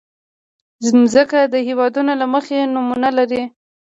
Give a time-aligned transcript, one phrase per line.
[1.01, 3.43] مځکه د هېوادونو له مخې نومونه لري.